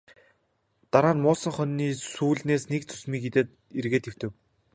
Дараа 0.91 1.13
нь 1.15 1.23
муулсан 1.25 1.53
хонины 1.55 1.87
сүүлнээс 2.13 2.63
нэг 2.71 2.81
зүсмийг 2.85 3.23
идээд 3.29 3.49
эргээд 3.79 4.05
хэвтэв. 4.07 4.31